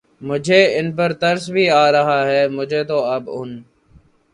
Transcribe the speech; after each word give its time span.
مجھے 0.21 0.61
ان 0.77 0.87
پر 0.91 1.09
ترس 1.13 1.43
بھی 1.49 1.65
آ 1.71 1.91
رہا 1.91 2.19
ہے، 2.27 2.47
مجھے 2.47 2.83
تو 2.83 2.97
اب 3.05 3.23
ان 3.33 3.49